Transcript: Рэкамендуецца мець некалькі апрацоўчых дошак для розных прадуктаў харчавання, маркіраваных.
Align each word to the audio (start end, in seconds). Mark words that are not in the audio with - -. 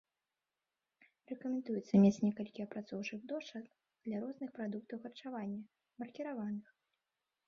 Рэкамендуецца 1.31 1.99
мець 2.05 2.23
некалькі 2.27 2.65
апрацоўчых 2.67 3.19
дошак 3.31 3.65
для 4.07 4.17
розных 4.23 4.49
прадуктаў 4.57 4.97
харчавання, 5.05 5.63
маркіраваных. 6.05 6.65